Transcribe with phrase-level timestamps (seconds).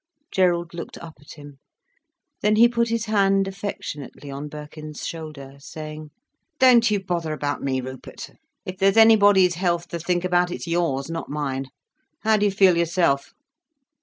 [0.31, 1.59] Gerald looked up at him.
[2.41, 6.09] Then he put his hand affectionately on Birkin's shoulder, saying:
[6.57, 8.31] "Don't you bother about me, Rupert.
[8.65, 11.65] If there's anybody's health to think about, it's yours, not mine.
[12.21, 13.31] How do you feel yourself?"